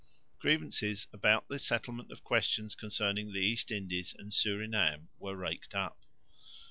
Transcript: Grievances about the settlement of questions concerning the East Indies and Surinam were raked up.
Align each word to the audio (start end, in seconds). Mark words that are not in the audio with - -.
Grievances 0.39 1.05
about 1.13 1.47
the 1.47 1.59
settlement 1.59 2.11
of 2.11 2.23
questions 2.23 2.73
concerning 2.73 3.31
the 3.31 3.37
East 3.39 3.69
Indies 3.71 4.15
and 4.17 4.31
Surinam 4.33 5.09
were 5.19 5.35
raked 5.35 5.75
up. 5.75 6.07